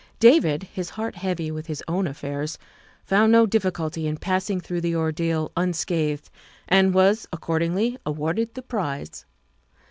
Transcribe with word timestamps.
David, 0.19 0.63
his 0.63 0.89
heart 0.89 1.15
heavy 1.17 1.51
with 1.51 1.67
his 1.67 1.83
own 1.87 2.07
affairs, 2.07 2.57
found 3.03 3.31
no 3.31 3.45
difficulty 3.45 4.07
in 4.07 4.17
passing 4.17 4.59
through 4.59 4.81
the 4.81 4.95
ordeal 4.95 5.51
unscathed, 5.55 6.31
and 6.67 6.91
was 6.95 7.27
accordingly 7.31 7.99
awarded 8.03 8.55
the 8.55 8.63
prize. 8.63 9.27